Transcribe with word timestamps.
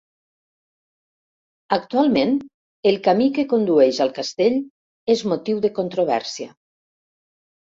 Actualment, 1.75 2.33
el 2.93 2.97
camí 3.09 3.27
que 3.35 3.45
condueix 3.51 4.01
al 4.07 4.11
castell 4.17 4.57
és 5.17 5.23
motiu 5.35 5.61
de 5.69 5.73
controvèrsia. 5.83 6.51